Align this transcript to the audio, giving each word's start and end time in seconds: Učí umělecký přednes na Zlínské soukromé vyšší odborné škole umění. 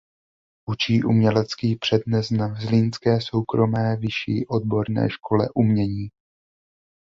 Učí 0.69 1.03
umělecký 1.03 1.75
přednes 1.75 2.29
na 2.31 2.55
Zlínské 2.55 3.21
soukromé 3.21 3.95
vyšší 3.95 4.47
odborné 4.47 5.09
škole 5.09 5.49
umění. 5.55 6.09